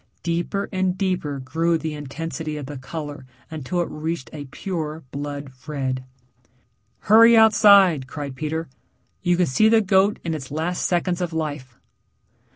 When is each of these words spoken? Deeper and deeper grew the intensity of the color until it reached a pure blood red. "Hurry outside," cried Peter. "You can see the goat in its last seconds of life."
Deeper 0.23 0.67
and 0.71 0.97
deeper 0.97 1.37
grew 1.37 1.77
the 1.77 1.93
intensity 1.93 2.57
of 2.57 2.65
the 2.65 2.75
color 2.75 3.23
until 3.51 3.81
it 3.81 3.89
reached 3.91 4.31
a 4.33 4.45
pure 4.45 5.03
blood 5.11 5.51
red. 5.67 6.03
"Hurry 7.01 7.37
outside," 7.37 8.07
cried 8.07 8.35
Peter. 8.35 8.67
"You 9.21 9.37
can 9.37 9.45
see 9.45 9.69
the 9.69 9.79
goat 9.79 10.17
in 10.23 10.33
its 10.33 10.49
last 10.49 10.87
seconds 10.87 11.21
of 11.21 11.33
life." 11.33 11.77